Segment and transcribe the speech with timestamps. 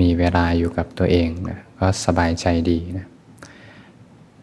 [0.00, 3.06] มีเวลาอยู่กับตัวเองนะก็สบายใจดีนะ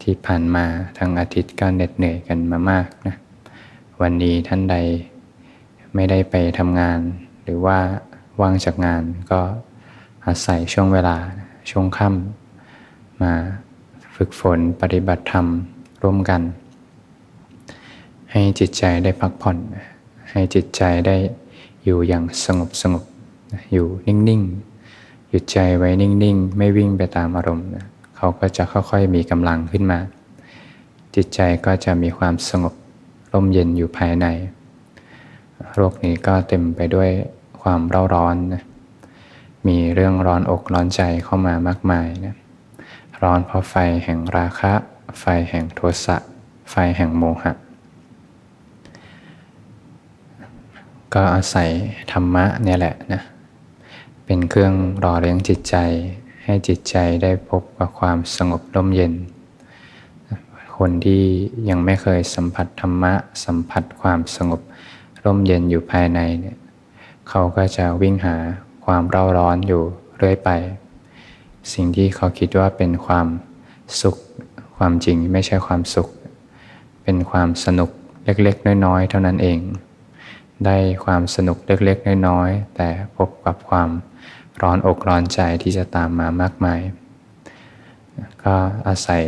[0.02, 0.64] ที่ผ่านมา
[0.98, 3.16] ทั้งอาทิตย์ก็เหน็ดเหนื่อยกันมามากนะ
[4.00, 4.76] วันนี้ท่านใด
[5.94, 7.00] ไม่ได้ไปทำงาน
[7.44, 7.78] หรือว่า
[8.40, 9.40] ว่างจากงานก็
[10.26, 11.16] อาศัยช่วงเวลา
[11.70, 13.34] ช่วงค่ำมา
[14.20, 15.46] ฝึกฝนปฏิบัติธรรม
[16.02, 16.42] ร่วมกัน
[18.32, 19.56] ให้จิตใจได้พักผ่อน
[20.30, 21.16] ให้จิตใจได้
[21.84, 23.04] อยู่อย่างสงบสงบ
[23.72, 27.66] อยู่นิ่งๆหยุดใจไว้นิ่งๆ ไม่วิ่งไปตามอารมณ์
[28.16, 29.98] เขาก็จะค่อยๆมีกำลังขึ้นมา
[31.14, 32.74] จิตใจก็จะมีความสงบ
[33.32, 34.26] ร่มเย็นอยู่ภายใน
[35.74, 37.10] โรคนี้ก็เต็มไปด้วย
[37.62, 38.62] ความเร่าร้อนนะ
[39.66, 42.34] มีเรื่องร้อนอกร้อนใจเข้ามามากมายนะ
[43.22, 43.74] ร้อนเพราะไฟ
[44.04, 44.72] แห่งราคะ
[45.20, 46.16] ไฟแห่งโทสะ
[46.70, 47.52] ไฟแห่งโมหะ
[51.14, 51.68] ก็อาศัย
[52.12, 53.22] ธรรมะเนี่ยแหละนะ
[54.24, 54.74] เป็นเครื่อง
[55.04, 55.76] รอเลี้ยงจิตใจ
[56.44, 59.12] ให้จิตใจได้พบกับความสงบร่มเย็น
[60.76, 61.22] คนที่
[61.68, 63.12] ยังไม่เคยสัมผัสธรรมะ
[63.44, 64.60] สัมผัสความสงบ
[65.24, 66.56] ร่มเย็นอยู่ภายในเนี่ย
[67.28, 68.36] เขาก็จะวิ่งหา
[68.84, 69.82] ความเร่าร้อนอยู่
[70.16, 70.50] เรื่อยไป
[71.72, 73.26] สิ่งที่เขาคิดว่าเป็นความ
[74.02, 74.16] สุข
[74.76, 76.08] ความจริงไม่ใช่ความสุข
[77.02, 77.90] เป็นความสนุก
[78.24, 79.58] เล็กๆ น้อยๆ เท่านั้นเอง
[80.64, 83.88] ได้ความสนุกเล็กๆ น้อยๆ แต่พบกับความ
[84.62, 86.80] ร้อนอกร้อนใจที่จะตามมามากมาย
[88.44, 88.54] ก็
[88.88, 89.24] อาศัย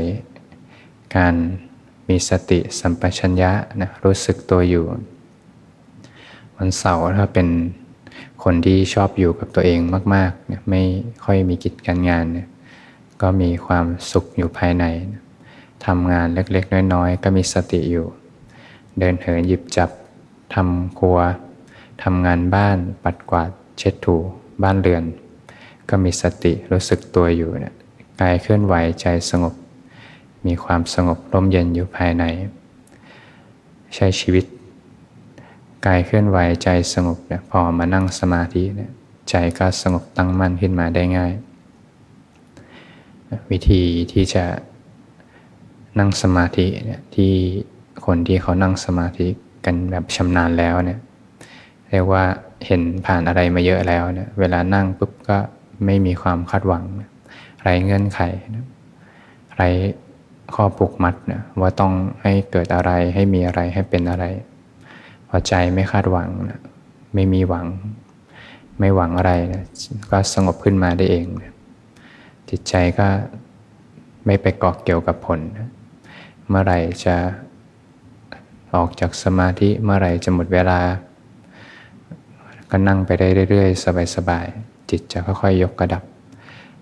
[1.17, 1.35] การ
[2.09, 4.85] มีสติสัมปชัญญะนะรู้สึกตัวอยู่
[6.57, 7.49] วันเสาร์ถ้าเป็น
[8.43, 9.79] คนที่ชอบอยู่กับตัวเอง
[10.15, 10.83] มากๆเนี่ยไม่
[11.25, 12.49] ค่อยมีกิจการงานเนี่ย
[13.23, 14.85] ก็มีความสุขอยู่ภายใน
[15.87, 18.07] ทำงานเล็กๆ น้อยๆ ก็มีสติอยู่
[18.99, 19.91] เดินเหินหยิบจับ
[20.55, 21.19] ทำครัว
[22.03, 24.17] ทำงานบ้านปัดกวาดเช็ดถู
[24.63, 25.05] บ้านเรือน
[25.89, 27.75] ก็มีสติรู้สึกตัวอยู่เนี่ย
[28.21, 29.55] กายเคลื่อนไหวใจสงบ
[30.47, 32.25] มีความสงบร่มเย็นอยู่ภายใน
[33.95, 34.45] ใช้ชีวิต
[35.87, 38.91] กายเคลื่อนไหวใจสงบเนี่ยพอมานั่งสมาธิเนี่ย
[39.31, 41.33] ใจก็สงบตั้งมั่นขึ้นมาได้ง่าย
[43.51, 43.83] วิธี
[44.13, 44.45] ที่จะ
[45.99, 47.33] นั่งสมาธิเนี่ยที่
[48.07, 49.27] คนที่เขานั่งสมาธิ
[49.65, 50.99] กันแบบชำนาญแล้วเนี่ย
[51.91, 52.25] เรียกว่า
[52.67, 55.39] เห็นผ่านอะไรมาเยอะแล้วเนี่ยเวลานั่งปุ๊บก็
[55.85, 56.85] ไม่มีความคาดหวัง
[57.63, 58.21] ไรเงื่อนไข
[59.57, 59.63] ไร
[60.55, 61.93] ข้อผูกมัดนะว่าต้อง
[62.23, 64.25] ให้เกิดอะไรให้มีอะไรให้เป็นอะไร
[65.33, 66.61] พอใจไม่คาดหวังนะ
[67.15, 67.67] ไม่มีหวัง
[68.79, 69.65] ไม่หวังอะไรนะ
[70.11, 71.53] ก็สงบขึ้นมาได้เองนะ
[72.49, 73.09] จิตใจก็
[74.27, 75.69] ไม่ไปเกาะเกี่ยวกับผลนะ
[76.49, 77.17] เมื่อไหร่จะ
[78.75, 80.81] ออกจากสมาธิเมื่อไหร่จะหมดเวลา
[82.71, 86.03] ก็นั่งไปได้เรื่อยๆ สบายๆ จิตจะค่อยๆ ยกกระดับ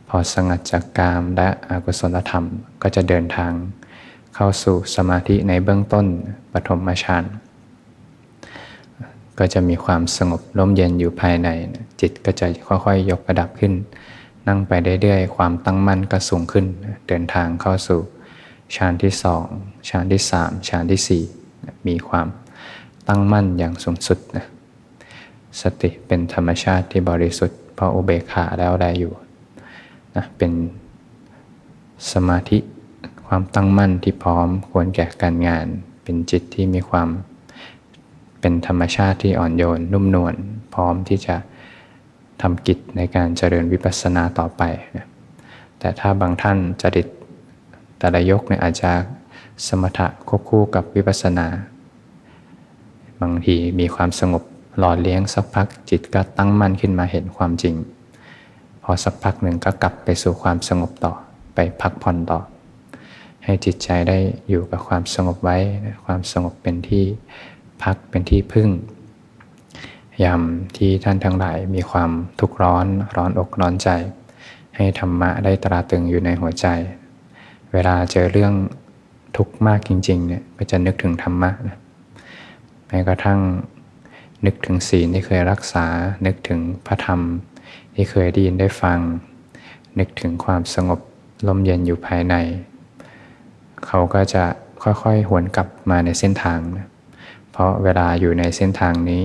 [0.08, 2.44] พอสงัดจากกามและอกุศลธรรม
[2.82, 3.52] ก็จะเดินทาง
[4.34, 6.06] เข้าสู่สมาธิในเบื้องต้น
[6.52, 7.24] ปฐมฌาน
[9.38, 11.48] ก็จะมีความสงบร่มเย็นอยู่ภายใน
[12.00, 13.72] จิตก็จะค่อยๆ ยกระดับขึ้น
[14.46, 14.72] นั่งไป
[15.02, 16.66] เรื่อยๆ ความตั้งมั่นก็สูงขึ้น
[17.08, 18.00] เดินทางเข้าสู่
[18.74, 19.44] ฌานที่สอง
[19.88, 21.22] ฌานที่สามฌานที่สี่
[21.88, 22.26] มีความ
[23.08, 24.46] ตั้งมั่นอย่างสูงสุดนะ
[25.60, 29.12] สติเป็นธรรมชาติที่บริสุทธิ์เพราะอุเบกขาแล้วได้อยู่
[30.16, 30.52] นะเป็น
[32.12, 32.58] สมาธิ
[33.26, 35.66] ความตั้งมั่นที่พร้อมควรแก่การงาน
[36.02, 37.08] เป็นจิตที่มีความ
[38.40, 40.34] เป็นธรรมชาติที่อ่อนโยนนุ่มนวล
[40.74, 41.36] พร้อมที่จะ
[42.42, 44.62] ทำกิจในการเจริญวิปัสสนาต่อไป
[44.96, 45.06] นะ
[45.78, 47.06] แต่ถ้าบางท่านจริต
[47.98, 48.90] แต่ละยกเนี่ยอาจจะ
[49.66, 51.46] สมถะควบคู่กับวิปัสสนา
[53.22, 54.42] บางทีมีความสงบ
[54.78, 57.74] หล่อเลี้ยงสักพักจิตก็ตั้งมั่นขึ้นมาเห็นความจริง
[58.82, 61.12] พอสักพักหนึ่งก็กลับไปสู่ความสงบต่อ
[61.54, 62.40] ไปพักผ่อนต่อ
[63.44, 64.18] ให้จิตใจได้
[64.48, 65.56] อยู่กับความสงบไว้
[66.04, 67.04] ความสงบเป็นที่
[67.82, 68.68] พักเป็นที่พึ่ง
[70.24, 70.42] ยาม
[70.76, 72.10] ที่ท่านทั้งหลายมีความ
[72.40, 72.86] ทุกข์ร้อน
[73.16, 73.88] ร้อนอกร้อนใจ
[74.76, 76.66] ให้ธรรมะได้ตราตึงอยู่ในหัวใจ
[77.72, 78.54] เวลาเจอเรื่อง
[79.36, 81.78] ทุกข์มากจริงๆเนี่ยก็จะนึกถึงธรรมะนะ
[82.86, 83.40] แม้กระทั่ง
[84.46, 85.86] นึกถึงศีลที่เคยรักษา
[86.26, 87.20] นึกถึงพระธรรม
[87.94, 88.98] ที่เคยได้ยินได้ฟัง
[89.98, 91.00] นึกถึงความสงบ
[91.46, 92.34] ลมเย็นอยู่ภายใน
[93.86, 94.44] เขาก็จะ
[94.82, 96.86] ค่อยๆ หวนกลับมาในเส้นทางนะ
[97.58, 99.24] เพราะเวลาอยู่ในเส้นทางนี้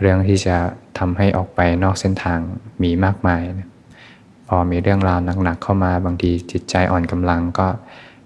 [0.00, 0.56] เรื่องที่จะ
[0.98, 2.38] ทำให้ออกไปนอกเส้นทาง
[2.82, 3.42] มีมากมาย
[4.48, 7.68] พอมีเรื่องราวหนักๆเข้ามาบางทีจิตใจอ่อนกำลังก็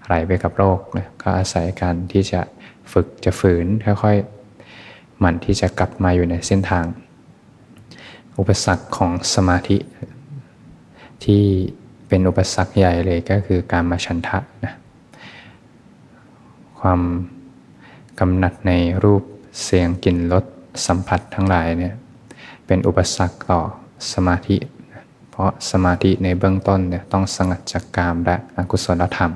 [0.05, 2.41] ไหลไปกับโรคนะก็อาศัยการที่จะ
[2.91, 6.85] ฝึกจะฝืนค่อยๆหมั่นที่จะกลับมาอยู่ในเส้นทาง
[8.37, 9.77] อุปสรรคของสมาธิ
[11.23, 11.43] ที่
[12.07, 14.73] เป็นอุปสรรคใหญ่เลยก็คือการมาชันทะนะ
[16.81, 17.01] ความ
[18.23, 18.73] กำหนัดใน
[19.03, 19.23] รูป
[19.63, 20.45] เสียงกลิ่นรส
[20.87, 21.93] สัมผัสทั้งหลายเนี่ย
[22.65, 23.61] เป็นอุปสรรคต่อ
[24.13, 24.57] สมาธิ
[25.29, 29.31] เพราะสมาธิในเบื้องต้นเนี่ยต้องสงัดจากกามและอกุศลธรรม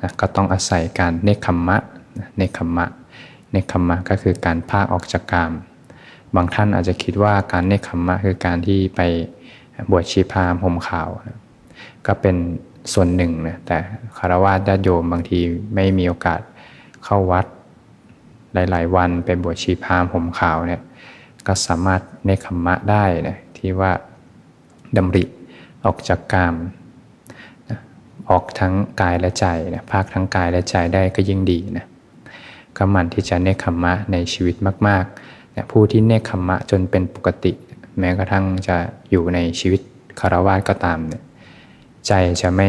[0.00, 1.76] นะก็ต้องอาศัยการเนคขมมะ
[2.36, 2.86] เนคขมมะ
[3.52, 5.52] เนคขมมะก็คือการพากออกจากกาม
[6.34, 9.00] บางท่านอาจจะคิดว่าการเนคขมมะคือการที่ไป
[9.90, 11.38] บวชชีพามห่มขาวนะ
[12.06, 12.36] ก็เป็น
[12.92, 13.76] ส่วนหนึ่งนะแต่
[14.18, 15.38] คารวะญาติโยมบางที
[15.74, 16.40] ไม่มีโอกาส
[17.06, 17.46] เข้าวัด
[18.54, 20.80] หลาย ๆ วันเป็นบวชชีพามห่มขาวเนี่ย
[21.46, 23.92] ก็สามารถเนคขมมะได้นะที่ว่า
[24.96, 25.24] ดำริ
[25.84, 26.54] ออกจากกาม
[28.30, 31.86] ออกทั้งกายและใจนะภาคทั้งกายและใจได้ก็ยิ่งดีนะ
[32.76, 34.56] ก็มันที่จะเนคขมะในชีวิต
[34.88, 37.52] มากๆนะผู้ที่เนคขมมะจนเป็นปกติ
[37.98, 38.76] แม้กระทั่งจะ
[39.10, 39.80] อยู่ในชีวิต
[40.20, 41.22] คารวะก็ตามเนี่ย
[42.06, 42.12] ใจ
[42.42, 42.68] จะไม่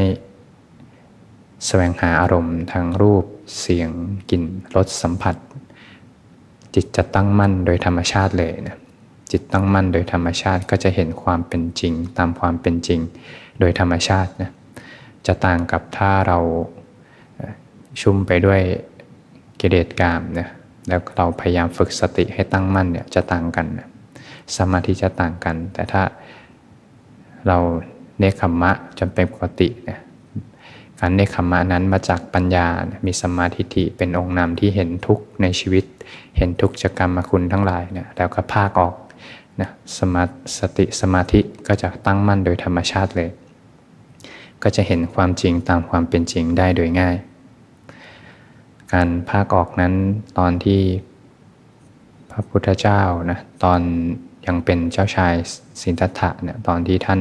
[1.66, 3.26] แสวงหาอารมณ์ทางรูป
[3.60, 3.90] เสียง
[4.30, 4.44] กลิ่น
[4.76, 5.36] รสสัมผัส
[6.82, 8.78] จิตจะตั้งมั่นโดยธรรมชาติเลยนะ
[9.32, 13.00] จิตตั้งมั่นโดยธรรมชาติก็จะเห็นความเป็นจริง ตามความเป็นจริง
[13.60, 14.52] โดยธรรมชาตินะ
[15.28, 16.40] จะต่างกับถ้าเรา
[18.02, 18.62] ชุ่มไปด้วย
[19.60, 20.50] กิเลสกามเนี่ย
[20.88, 23.88] แล้วเราพยายามฝึกสติให้ตั้งมั่นเนี่ยจะต่างกันนะ
[24.58, 26.04] สมาธิจะต่างกัน แต่ถ้า
[27.48, 27.58] เรา
[28.20, 30.00] เนคขมมะจนเป็นปกติเนี่ย
[31.00, 32.68] การเนคขมมะนั้นมาจากปัญญา
[33.06, 35.86] มีสมาธิิเป็นองค์นำที่เห็นทุกข์ในชีวิต
[36.38, 38.96] เห็นทุกข์จกกรรมคุณทั้งหลายเนี่ยแล้วก็ภาคออก
[39.62, 40.24] นะสมา
[40.58, 43.30] สติสมาธิก็จะตั้งมั่นโดยธรรมชาติเลย
[44.64, 47.16] ก็จะเห็นความจริงตามความเป็นจริงได้โดยง่าย
[48.94, 49.94] การภาคออกนั้น
[50.38, 50.82] ตอนที่
[52.32, 53.02] พระพุทธเจ้า
[53.32, 53.82] นะตอน
[54.46, 55.34] ยังเป็นเจ้าชาย
[55.82, 57.20] สินธัตถะเนี่ยตอนที่ท่าน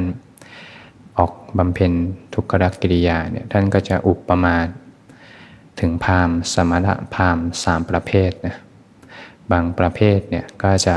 [1.18, 1.92] ออกบำเพ็ญ
[2.34, 2.52] ทุกข
[2.82, 4.56] กิริยาเนี่ยท่านก็จะอุปมา
[5.80, 8.56] ถึงพามสมถะพามสามประเภทนะ
[9.52, 10.96] บางประเภทเนี่ยก็จะ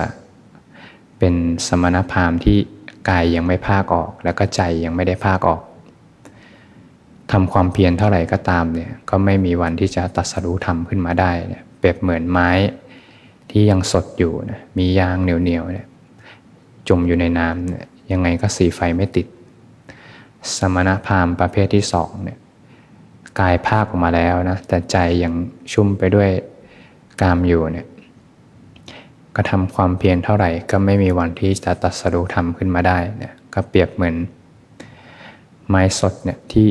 [1.19, 1.33] เป็น
[1.67, 2.57] สมณพราหมณ์ที่
[3.09, 5.61] กายยังไม่ภาคออก แล้วก็ใจยังไม่ได้ภาคออก
[7.31, 12.49] ทำความเพียรเท่าไหร่ก็ตามเนี่ยก็ไม่มีวันที่จะตัดสรู้ธรรมขึ้นมาได้เนี่ยเปรียบเหมือนไม้
[13.49, 15.87] ที่ยังสดอยู่นะมียางเหนียวๆเนี่ย
[16.89, 19.27] จมอยู่ในน้ำเนี่ยยังไงก็สีไฟไม่ติด
[20.57, 22.39] สมณพราหมณ์ประเภทที่สองเนี่ย
[23.39, 25.33] กายภาคออกมาแล้วนะแต่ใจยัง
[25.73, 26.29] ชุ่มไปด้วย
[27.21, 27.87] กามอยู่เนี่ย
[29.35, 34.15] ก็ทำความเพียรเท่าไหร่ ก็ไม่มีวันที่จะตัดสรุธรรมขึ้นมาได้เนี่ยก็เปรียบเหมือน
[35.69, 36.67] ไม้สดเนี่ยที่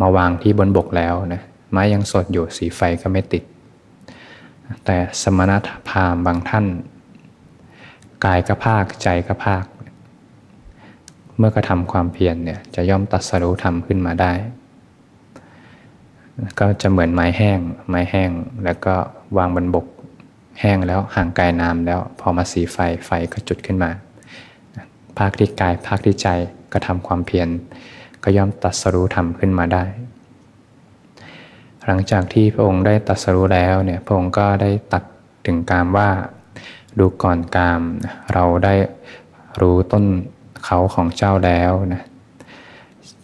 [0.00, 3.44] มาวางที่บนบกแล้วนะไม้ยังสดอยู่สีไฟก็ไม่ติด
[4.84, 5.52] แต่สมณ
[5.88, 6.66] พราหมณ์บางท่าน
[8.24, 9.64] กายก็ภาคใจก็ภาค
[11.38, 14.32] เมื่อกระทำความเพียรเนี่ยจะย่อมตัดสรุธรรมขึ้นมาได้
[16.60, 18.30] ก็จะเหมือนไม้แห้ง ไม้แห้ง
[18.64, 18.94] แล้วก็
[19.36, 19.86] วางบนบก
[20.60, 23.90] แห้งแล้วห่างกายน้ำแล้ว พอมาสีไฟไฟก็จุดขึ้นมา
[25.18, 26.28] ภาคที่กายภาคที่ใจ
[26.72, 27.48] ก็ทำความเพียร
[28.22, 29.84] ก็ย่อมตัดสรู้ธรรมขึ้นมาได้
[31.84, 35.02] หลังจากที่พระองค์ได้ตัดสรู้แล้วเนี่ยพระองค์ก็ได้ตัด
[35.46, 36.10] ถึงกามว่า
[36.98, 37.80] ดูก่อนกาม
[38.32, 38.74] เราได้
[39.60, 40.04] รู้ต้น
[40.64, 42.02] เขาของเจ้าแล้วนะ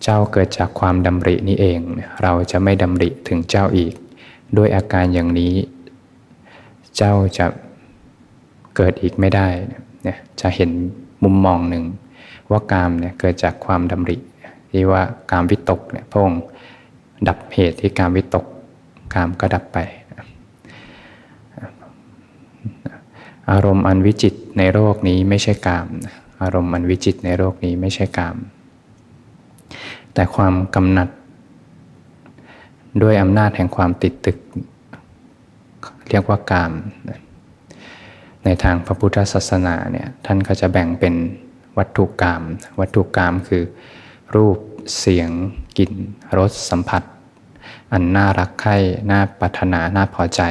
[0.03, 1.81] เจ้าเกิดจากความดำรินี้เอง
[2.23, 3.95] เราจะไม่ดำริถึงเจ้าอีก
[4.57, 5.55] ด้วยอาการอย่างนี้
[6.97, 7.47] เจ้าจะ
[8.77, 9.47] เกิดอีกไม่ได้
[10.03, 10.71] เนี่ยจะเห็น
[11.25, 11.85] มุมมองหนึ่ง
[12.51, 14.17] ว่ากามเนี่ยเกิดจากความดำริ
[14.71, 16.43] ที่ว่ากามวิตกเนี่ยพระองค์
[17.29, 18.47] ดับเหตุที่กามวิตก
[19.15, 19.79] กามก็ดับไป
[23.51, 25.87] อารมณ์อันวิจิตในโลกนี้ไม่ใช่กาม
[26.43, 28.37] อารมณ์อันวิจิตในโลกนี้ไม่ใช่กาม
[30.15, 31.09] แต่ความกำหนัด
[33.03, 34.39] ด้วยอำนาจแห่งความติดตึก
[36.09, 36.73] เรียกว่ากาม
[38.45, 41.15] ในทางพระพุทธศาสนาเนี่ยท่านก็จะแบ่งเป็น
[41.79, 42.43] วัตถุกรรม
[42.81, 43.63] วัตถุกรรมคือ
[44.37, 44.59] รูป
[44.99, 45.31] เสียง
[45.79, 45.93] กลิ่น
[46.39, 47.03] รสสัมผัส
[47.93, 48.77] อันน่ารักใคร่
[49.11, 50.43] น่าปรารถนาน่าพอใจ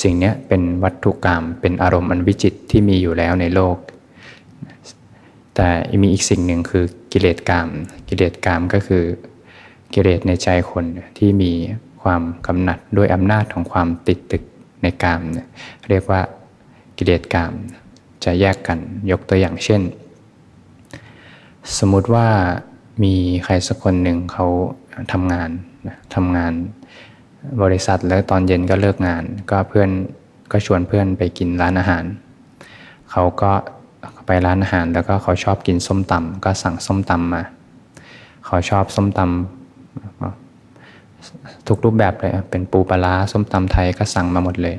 [0.00, 3.76] สิ่งนี้เป็นวัตถุกรรมเป็นอารมณ์อันวิจิตที่มีอยู่แล้วในโลก
[5.54, 5.68] แต่
[6.02, 7.68] มีอีกสิ่งหนึ่งคือกิเลสกรรม
[8.08, 9.04] กิเลสกรรมก็คือ
[9.94, 10.84] กิเลสในใจคน
[11.18, 11.52] ที่มี
[12.02, 14.42] ความกำหนัดด้วยอำนาจของความติดตึก
[14.82, 15.20] ในกาม
[15.88, 16.20] เรียกว่า
[16.96, 17.52] กิเลสกาม
[18.24, 18.78] จะแยกกัน
[19.10, 19.82] ยกตัวอย่างเช่น
[21.78, 22.26] สมมุติว่า
[23.02, 24.46] มีใครสักคนหนึ่งเขา
[25.12, 25.50] ทำงาน
[26.14, 26.52] ทำงาน
[27.62, 29.90] บริษัทแล้วตอนเย็นก็เลิกงาน ก็เพื่อน
[30.52, 32.04] ก็ชวนเพื่อนไปกินร้านอาหาร
[33.10, 33.52] เขาก็
[34.26, 37.42] ไปร้านอาหารแล้วก็เขาชอบกินส้มตำก็สั่งส้มตำมา
[38.46, 39.59] เขาชอบส้มตำ
[41.70, 44.76] ทุกรูปแบบเลยเป็นปูปลาส้มตำไทยก็สั่งมาหมดเลย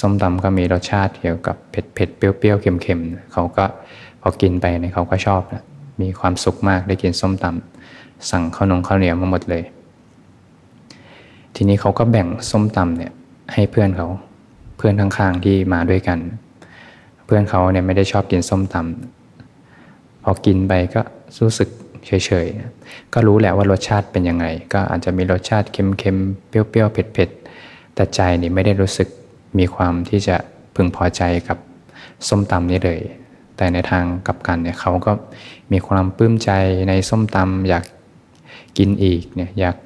[0.00, 3.64] ส้มตำก็มีรสชาติเกี่ยวกับเผ็ดเผ็ดเปรี้ยวๆเค็มๆเขาก็
[4.20, 5.62] พอกินไปเนี่ยเขาก็ชอบนะ
[6.02, 9.62] มีความสุขมากได้กินส้มตำสั่งข้าวนงข้าวเหนียวมาหมดเลย
[11.54, 13.12] ทีนี้เขาก็แบ่งส้มตำเนี่ย
[13.52, 14.08] ให้เพื่อนเขา
[14.76, 16.18] เพื่อนข้างๆที่มาด้วยกัน
[17.26, 21.00] เพื่อนเขาเนี่ยไม่ได้ชอบกินส้มตำพอกินไปก็
[21.42, 21.68] รู้สึก
[22.06, 29.08] เฉยๆ ก็รู้แหละว่ารสชาติเป็นยังไง ก็อาจจะมีรสชาติเค็มๆ เปรี้ยวๆ เผ็ดๆ แต่ใจนี่ไม่ได้รู้สึก
[29.58, 30.36] มีความที่จะ
[30.74, 31.58] พึงพอใจกับ
[32.28, 33.00] ส้มตำนี้เลย
[33.56, 35.12] แต่ในทางกลับกันเนี่ยเขาก็
[35.72, 36.50] มีความปลื้มใจ
[36.88, 37.84] ในส้มตำอยาก
[38.78, 39.76] กินอีกเนี่ยอยาก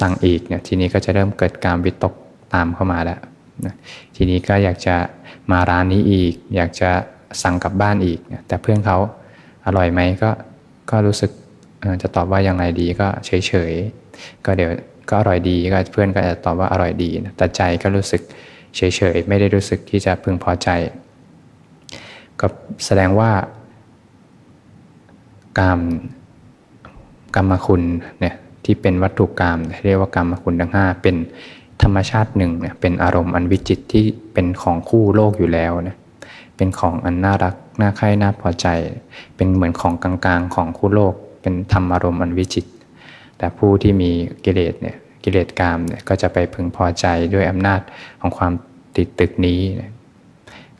[0.00, 2.14] สั่งอีกเนี่ยทีนี้ก็จะเริ่มเกิดการวิตก
[2.54, 3.20] ตามเข้ามาแล้ว
[4.16, 4.96] ทีนี้ก็อยากจะ
[5.50, 6.90] มาร้านนี้อีก อยากจะ
[7.42, 8.18] สั่งกลับบ้านอีก
[8.48, 8.98] แต่เพื่อนเขา
[9.66, 10.30] อร่อยไหมก็
[10.90, 11.30] ก็รู้สึก
[12.02, 14.70] จะตอบว่ายังไงดีก็เฉยๆก็เดี๋ยว
[15.10, 18.22] ก็อร่อยดีก็เพื่อนก็จะตอบว่าอร่อยดี แต่ใจก็รู้สึก
[18.76, 18.80] เฉ
[19.14, 20.68] ยๆไม่ได้รู้สึกที่จะพึงพอใจ
[22.40, 22.46] ก็
[22.86, 23.30] แสดงว่า
[25.60, 25.80] กรรม
[27.36, 27.82] กรรมคุณ
[28.20, 31.16] เนี่ยที่เป็นวัตถุกรรมเรียกว่ากรรมคุณทั้งห้าเป็น
[31.82, 35.96] ธรรมชาติหนึ่งเนี่ยเป็นอารมณ์อันวิจิตที่เป็นของคู่โลกอยู่แล้วนะ
[36.56, 38.66] เป็นของอันน่ารักน่าใคร่น่าพอใจ
[39.36, 41.14] เป็นเหมือนของกลางๆของคู่โลก
[41.44, 42.66] เป็นธรรมอารมณ์อันวิจิต
[43.38, 44.10] แต่ผู้ที่มี
[44.44, 47.80] กิเลสเนี่ยกิเลสกามเนี่ยก็จะไปพึงพอใจด้วยอำนาจ
[48.20, 48.52] ของความ
[48.96, 49.60] ติดตึกนี้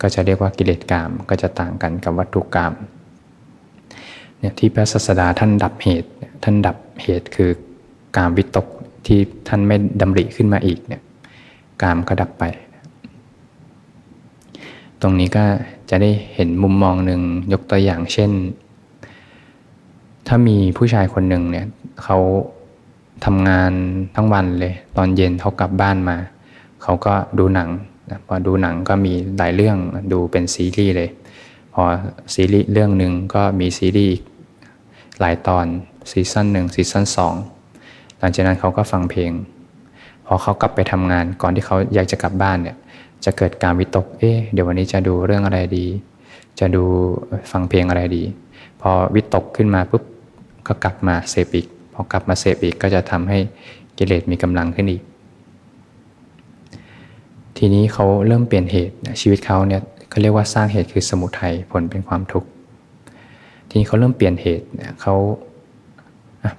[0.00, 2.73] ก็จะเรียกว่ากิเลสกามก็จะต่างกันกับวัตถุกาม
[4.38, 6.11] เนี่ยที่พระศาสดาท่านดับเหตุ
[6.44, 7.50] ท่านดับเหตุคือ
[8.16, 8.66] กามวิตก
[9.06, 9.18] ที่
[9.49, 11.02] ท่านไม่ดำริขึ้นมาอีกเนี่ย
[11.83, 12.44] กามก็ดับไป
[15.02, 15.44] ตรงนี้ก็
[15.90, 17.21] จะได้เห็นมุมมองหนึ่ง
[17.52, 18.30] ยกตัวอย่างเช่น
[20.28, 21.66] ถ้ามีผู้ชายคนหนึ่งเนี่ย
[22.02, 22.19] เขา
[23.25, 23.73] ทำงาน
[24.16, 26.16] ทั้งวันเลย ตอนเย็นเขากลับบ้านมา
[26.83, 27.71] เขาก็ดูหนัง
[28.26, 29.76] พอดูหนังก็มีหลายเรื่อง
[30.12, 31.11] ดูเป็นซีรีส์เลย
[31.75, 31.83] พอ
[32.35, 34.16] ซีรีส์เรื่องหนึ่งก็มีซีรีส์
[35.21, 35.66] หลายตอน
[36.11, 37.35] ซีซั่นหนึ่งซีซั่นสอง
[38.19, 39.33] หลังจากนั้นเขาก็ฟังเพลง
[40.26, 42.76] พอเขากลับไปทำงานก่อนที่เขาอยากจะกลับบ้านเนี่ย
[43.25, 45.87] จะเกิดการวิตก เอ๊ะ เดี๋ยววันนี้จะดูเรื่องอะไรดี
[46.61, 46.85] จะดู
[47.50, 48.23] ฟังเพลงอะไรดี
[48.81, 50.02] พอวิตกขึ้นมาปุ๊บ
[50.66, 53.38] ก็กลับมาเสพอีกพอกลับมาเสพอีกก็จะทำให้
[53.99, 55.02] กิเลสมีกำลังขึ้นอีก
[57.56, 62.49] ทีนี้เขาเริ่มเปลี่ยนเหตุชีวิตเขาเนี่ยเขาเรียกว่าสร้างเหตุคือสมุทัยผลเป็นความทุกข์
[63.68, 64.64] ทีนี้เขาเริ่มเปลี่ยนเหตุ
[65.00, 65.14] เขา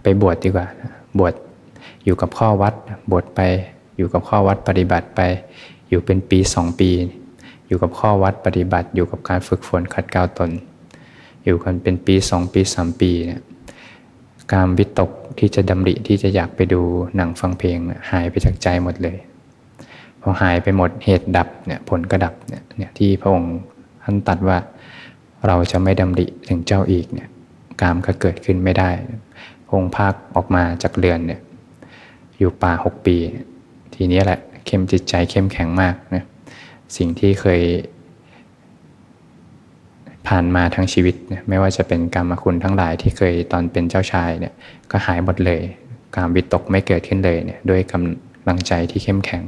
[0.02, 0.68] ไปบวชดดีกว่า
[1.20, 1.34] บวช
[2.06, 2.74] อยู่กับข้อวัด
[3.12, 3.40] บวชไป
[3.98, 5.22] อยู่กับข้อวัดปฏิบัติไป
[5.90, 6.90] อยู่เป็นปีสองปี
[7.68, 10.52] อยู่กับข้อวัดปฏิบัติ อยู่กับการฝึกฝนขัดเกลาตน
[11.44, 13.42] อยู่กันเป็นปีสองปีสามปีเนี่ย
[14.54, 16.82] การวิตกที่จะดำริที่จะอยากไปดู
[17.16, 17.78] หนังฟังเพลง
[18.12, 19.18] หายไปจากใจหมดเลย
[20.22, 23.56] พอหายไปหมดเหตุดับเนี่ยผลก็ดับเนี่ยที่พระองค์
[24.04, 24.58] ท่านตัดว่า
[25.48, 27.30] เราจะไม่ดำริถึงเจ้าอีกเนี่ย
[27.82, 28.90] กามก็เกิดขึ้นไม่ได้
[29.66, 31.42] พระองค์ภาคออกมาจากเรือนเนี่ย
[32.38, 33.18] อยู่ป่าหกปี
[33.96, 36.24] ทีนี้แหละเข้มจิตใจเข้มแข็งมากนะ
[36.98, 37.62] สิ่งที่เคย
[40.28, 41.16] ผ่านมาทั้งชีวิต
[41.50, 44.54] ไม่ว่าจะเป็นกรรมคุณทั้งหลายที่เคยตอนเป็นเจ้าชายเนี่ย
[44.92, 45.62] ก็หายหมดเลย
[46.16, 49.44] การวิตกไม่เกิดขึ้นเลยเนี่ยด้วยกำลังใจที่เข้มแข็ง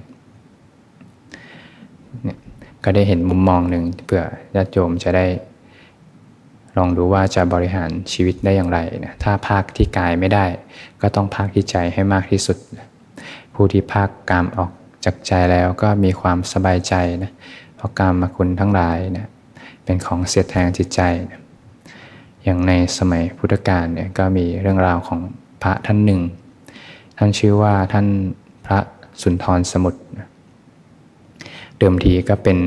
[2.23, 2.37] เนี่ย
[2.83, 4.23] ก็ได้เห็นมุมมองหนึ่งเพื่อ
[4.55, 5.25] ญาติโยมจะได้
[6.77, 10.45] ลองดูว่าจะบริหารชีวิตได้อย่างไรนะถ้าภาคที่กายไม่ได้
[11.01, 12.57] ก็ต้องภาคที่ใจให้มากที่สุด
[13.53, 14.71] ผู้ที่ภาคกามออก
[15.05, 16.93] จากใจแล้วก็มีความสบายใจ
[17.23, 17.31] นะ
[17.75, 19.27] เพราะกามมาคุณทั้งหลายนะ
[19.87, 21.01] เป็นของเสียดแทงจิตใจ
[22.43, 25.19] อย่างในสมัยพุทธกาลเนี่ยก็มีเรื่องราวของ
[25.63, 26.21] พระท่านหนึ่ง
[27.17, 28.07] ท่านชื่อว่าท่าน
[28.65, 28.79] พระ
[29.21, 30.01] สุนทรสมุทร
[31.77, 32.59] เดิมทีก็เป็น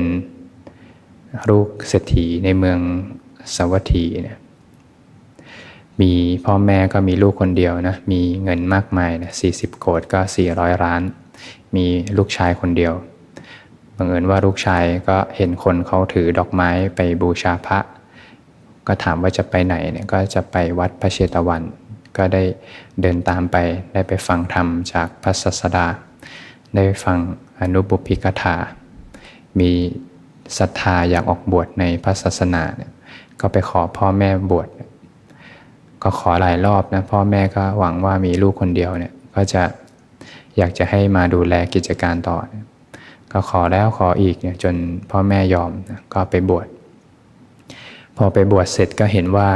[1.49, 2.79] ลูกเศรษฐีในเมือง
[3.55, 4.37] สวัสดีเนี่ย
[6.01, 6.11] มี
[6.45, 11.01] พ่อแม่ก็มีลูกคนเดียวนะ มีเงินมากมายนะสี่สิบโกดก็สี่ร้อยล้าน
[11.75, 11.85] มี
[12.17, 12.93] ลูกชายคนเดียว
[14.01, 17.79] บังเอิญว่าลูกชายก็เห็นคนเขาถือดอกไม้ไปบูชาพระ
[18.87, 21.63] ก็ถามว่าจะไปไหนเนี่ยก็จะไปวัดพระเชตวัน
[22.17, 22.43] ก็ได้
[23.01, 23.57] เดินตามไป
[23.93, 25.87] ได้ไปฟังธรรมจากพระศาสดา
[26.75, 27.17] ได้ฟัง
[27.59, 28.55] อนุบุพิกถา
[29.59, 29.71] มี
[30.57, 32.91] ศรัทธาอยากออกบวชในพระศาสนาเนี่ย
[33.39, 34.67] ก็ไปขอพ่อแม่บวช
[36.03, 39.63] ก็ขอหลายรอบนะพ่อแม่ก็หวังว่ามีลูกคนเดียวเนี่ยก็จะ
[40.57, 42.37] อยากจะให้มาดูแลกิจการต่อ
[43.31, 44.75] ก็ขอแล้วขออีกเนี่ยจน
[45.11, 46.67] พ่อแม่ยอมนะก็ไปบวช
[48.17, 49.49] พอไปบวชเสร็จก็เห็นว่า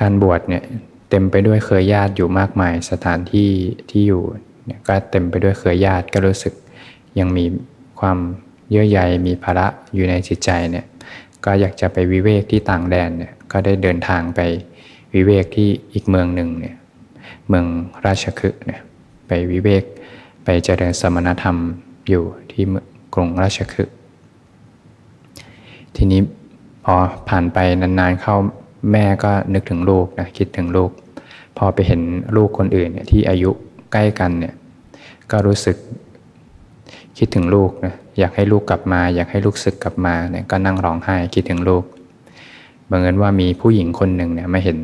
[0.00, 0.64] การบวชเนี่ย
[1.10, 3.50] เต็มไปด้วยเครือญาติอยู่มากมายสถานที่
[3.90, 4.22] ที่อยู่
[4.66, 6.54] เนี่ยก็เต็มไปด้วยเครือญาติก็รู้สึก
[7.18, 7.44] ยังมี
[8.00, 8.18] ความ
[8.70, 10.86] เยื่อใยมีภาระอยู่ในจิตใจเนี่ย
[11.44, 14.40] ก็อยากจะไปวิเวกที่ต่างแดนเนี่ยก็ได้เดินทางไป
[15.14, 16.76] วิเวกที่อีกเมืองหนึ่งเนี่ย
[17.48, 17.66] เมือง
[18.06, 18.80] ราชคฤห์เนี่ย
[19.28, 19.84] ไปวิเวก
[20.50, 21.56] ไปเจริญสมณธรรม
[22.08, 22.64] อยู่ที่
[23.14, 23.96] กรุงราชคฤห์
[25.96, 26.20] ทีนี้
[26.84, 26.94] พอ
[27.28, 28.36] ผ่านไปนานๆเข้า
[28.92, 30.90] แม่ก็นึกถึงลูกนะคิดถึงลูก
[31.56, 32.00] พอไปเห็น
[32.36, 33.50] ลูกคนอื่นเนี่ยที่อายุ
[33.92, 34.54] ใกล้กันเนี่ย
[35.30, 35.76] ก็รู้สึก
[37.18, 41.84] คิดถึงลูกนะอยากให้ลูกกลับมา อยากให้ลูกศึกกลับมาเนี่ยก็นั่งร้องไห้คิดถึงลูก
[42.90, 44.78] บังเอิญว่ามีผู้หญิงคนหนึ่งเนี่ยมาเห็น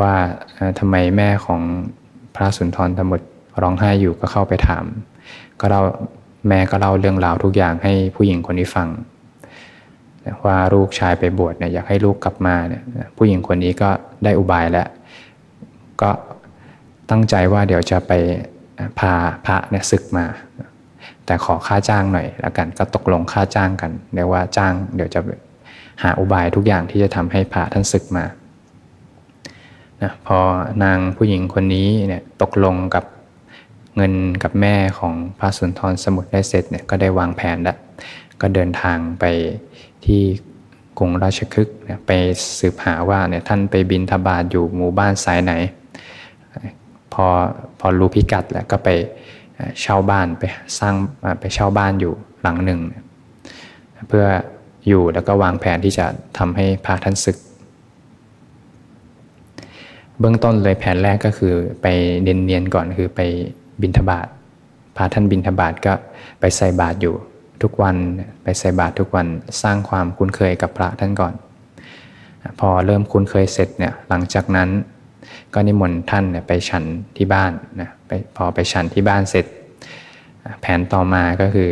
[0.00, 0.12] ว่า
[0.78, 1.60] ทำไมแม่ของ
[2.34, 4.84] พระสุนทรธมุตร้ ร้องไห้อยู่ก็เข้าไปถาม
[5.60, 5.80] ก็เรา
[6.48, 8.88] แม่ก็เล่าเรื่องราวทุกอย่างให้ผู้หญิงคนนี้ฟัง
[10.46, 12.82] ว่าลูกชายไปบวชเนี่ยอยากให้ลูกกลับมาเนี่ย
[13.16, 13.90] ผู้หญิงคนนี้ก็
[14.24, 14.88] ได้อุบายแล้ว
[16.02, 16.10] ก็
[17.10, 18.12] ตั้งใจว่าเดี๋ยวจะไป
[18.98, 19.12] พา
[19.46, 20.26] พระเนี่ยศึกมา
[21.26, 25.20] แต่ขอค่าจ้างหน่อยแล้วกันก็ตกลงค่าจ้างกันเรียกว่าจ้าง เดี๋ยวจะ
[26.02, 28.24] หาอุบายทุกอย่างที่จะทำให้พระท่านศึกมา
[30.02, 30.38] นะพอ
[30.84, 33.04] นางผู้หญิงคนนี้เนี่ยตกลงกับ
[33.96, 37.78] เงินกับแม่ของพระสุนทรสมุทรได้เสร็จเนี่ยก็ได้วางแผนแล้ว
[38.40, 39.24] ก็เดินทางไป
[40.04, 40.22] ที่
[40.98, 41.76] กรุงราชคฤห์
[42.06, 42.10] ไป
[42.58, 45.52] สืบหาว่าเนี่ยท่านไปบินทบาทอยู่หมู่บ้านสายไหน
[47.12, 47.26] พอ
[47.80, 48.88] พอรู้พิกัดแล้วก็ไป
[49.80, 50.42] เช่าบ้านไป
[50.78, 50.94] สร้าง
[51.40, 52.80] ไปเช่าบ้านอยู่หลังหนึ่ง
[54.08, 54.26] เพื่อ
[54.88, 56.06] อยู่แล้วก็วางแผนที่จะ
[56.38, 57.36] ทำให้พระท่านศึก
[60.20, 61.52] เบื้องต้นเลยแผนแรกก็คือ
[61.82, 61.86] ไป
[62.22, 63.20] เนียนๆก่อนคือไป
[63.82, 64.26] บินทบาท
[64.96, 65.92] พระท่านบินทบาทก็
[66.40, 67.14] ไปใส่บาตรอยู่
[67.62, 67.96] ทุกวัน
[68.44, 69.26] ไปใส่บาตรทุกวัน
[69.62, 71.34] สร้างความคุ้นเคยกับพระท่านก่อน
[72.60, 74.68] พอเริ่มคุ้นเคยเสร็จเนี่ยหลังจากนั้น
[75.54, 76.84] ก็นิมนต์ท่านไปฉัน
[77.16, 79.46] ที่บ้านนะไปพอไปฉันที่บ้านเสร็จ
[80.60, 81.70] แผนต่อมาก็คือ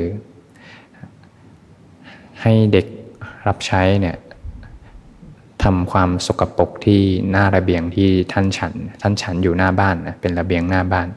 [2.42, 2.86] ให้เด็ก
[3.46, 4.16] รับใช้เนี่ย
[5.62, 11.08] ทำความสกปรกที่หน้าระเบียงที่ท่านฉัน ท่านฉันอยู่หน้าบ้านนะเป็นระเบียงหน้าบ้าน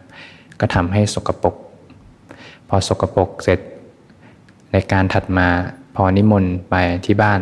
[0.59, 1.55] ก็ทำให้สกปรก
[2.69, 3.59] พอสกปรกเสร็จ
[4.71, 5.47] ในการถัดมา
[5.95, 7.39] พอนิมนต์ไปที่บ้าน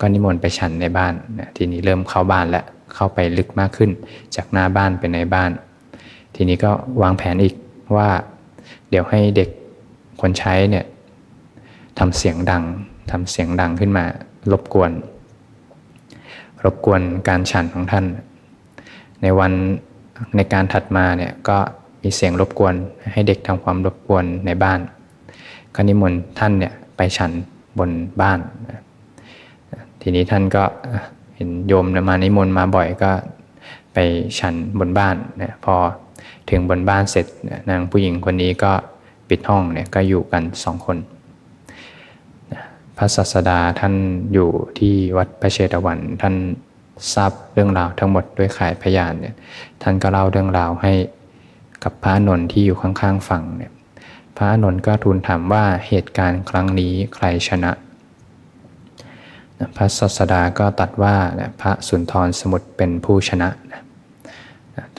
[0.00, 1.12] ก็นิมนต์ไปฉันในบ้าน
[1.56, 3.90] ทีนี้เริ่มเข้าบ้านแล้วเข้าไปลึกมากขึ้น
[4.36, 5.50] จากหน้าบ้านไปในบ้าน
[6.34, 6.70] ทีนี้ก็
[7.02, 7.54] วางแผนอีก
[7.96, 8.08] ว่า
[8.90, 9.48] เดี๋ยวให้เด็ก
[10.20, 10.84] คนใช้เนี่ย
[11.98, 12.64] ทำเสียงดัง
[13.10, 14.04] ทำเสียงดังขึ้นมา
[14.50, 14.90] รบกวน
[16.64, 18.04] รบกวนการฉันของท่าน
[19.22, 19.52] ในวัน
[20.36, 21.58] ในการถัดมาเนี่ยก็
[22.02, 22.74] มีเสียงรบกวน
[23.12, 24.80] ให้เด็กทำความรบกวนในบ้าน
[25.74, 27.30] ก็นิมนต์ท่านเนี่ยไปฉัน
[27.78, 28.38] บนบ้าน
[30.00, 30.64] ทีนี้ท่านก็
[31.36, 33.10] เห็นโยมมานิมนต์มาบ่อยก็
[33.94, 33.98] ไป
[34.38, 35.74] ฉันบนบ้านนะพอ
[36.50, 37.26] ถึงบนบ้านเสร็จ
[37.70, 38.72] นางผู้หญิงคนนี้ก็
[39.28, 40.98] ปิดห้องเนี่ยก็อยู่กันสองคน
[42.96, 43.94] พระศาสดาท่าน
[44.32, 46.34] อยู่ที่วัดพระเชตวัน ท่าน
[47.14, 49.34] ทราบเรื่องราวทั้งหมดด้วยขายพยานเนี่ย
[49.82, 50.92] ท่านก็เล่าเรื่องราวให้
[51.84, 53.72] กับพระนนท์ที่อยู่ข้างๆฝั่งเนี่ย
[54.36, 57.70] พระนนท์ก็ทูลถามว่าเหตุการณ์ครั้งนี้ใครชนะ
[59.76, 61.16] พระศาสดาก็ตัดว่า
[61.60, 63.48] พระสุนทรสมุทรเป็นผู้ชนะ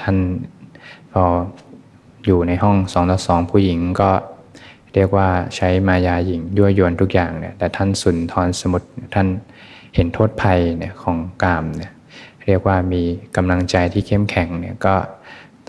[0.02, 0.18] ท่าน
[1.12, 1.24] พอ
[2.26, 4.12] อยู่ในห้องสองต่อสองผู้หญิงก็
[4.94, 9.28] เรียกว่าใช้มายาหญิงยั่วยวนทุกอย่างเนี่ยแต่ท่านสุนทรสมุทรท่าน
[9.96, 11.92] เห็นโทษภัยเนี่ยของกามเนี่ย
[12.46, 13.02] เรียกว่ามี
[13.36, 14.96] กำลังใจที่เข้มแข็งเนี่ยก็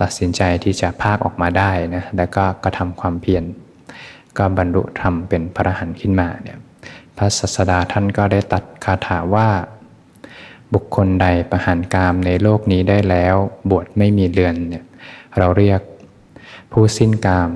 [0.00, 3.44] ตัดสินใจที่จะพากออกมาได้นะแล้วก็กระทำความเพียร
[4.38, 6.58] ก็บรรลุธรรมเป็นพระหันขึ้นมาเนี่ย
[7.16, 9.48] พระศาสดาท่านก็ได้ตัดคาถาว่า
[10.74, 13.36] บุคคลใดประหารกามในโลกนี้ได้แล้ว
[13.70, 14.84] บวชไม่มีเรือนเนี่ย
[15.38, 15.80] เราเรียก
[16.72, 17.50] ผู้สิ้นกาม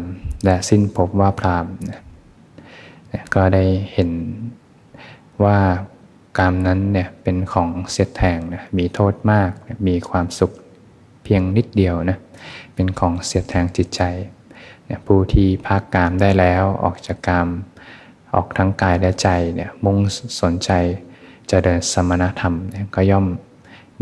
[0.44, 2.02] และสิ้นภพว่าพรามเนี่ย
[3.34, 4.10] ก็ได้เห็น
[5.44, 5.58] ว่า
[6.38, 9.50] กามนั้นเนี่ยเป็นของเสียแทงนะมีโทษมาก
[9.88, 10.52] มีความสุข
[11.24, 12.18] เพียงนิดเดียวนะ
[12.76, 14.02] เป็นของเสียดแทงจิตใจ
[14.84, 17.48] เนี่ยผู้ที่พักกามได้แล้วออกจากกาม
[18.34, 19.98] ออกทั้งกายและใจเนี่ยมุ่ง
[20.40, 20.70] สนใจ
[21.50, 23.26] จะเดินสมณธรรมเนี่ยก็ย่อม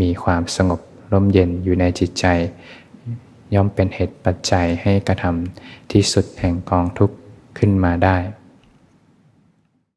[0.00, 0.80] มีความสงบ
[1.12, 2.26] ร่มเย็นอยู่ในจิตใจ
[3.54, 7.16] ย่อมเป็นเหตุปัจจัยให้กระทำที่สุดแห่งกองทุกข์
[7.58, 8.16] ขึ้นมาได้